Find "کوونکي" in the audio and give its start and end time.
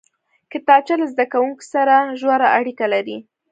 1.33-1.65